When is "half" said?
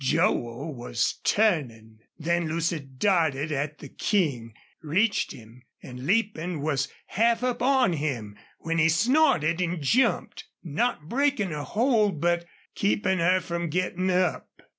7.05-7.43